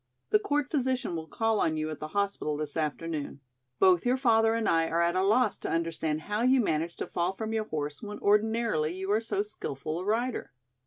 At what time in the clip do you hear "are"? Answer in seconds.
4.87-5.03, 9.11-9.21